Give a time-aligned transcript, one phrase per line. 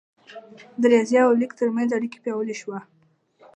[0.81, 2.79] د ریاضي او لیک ترمنځ اړیکه پیاوړې شوه.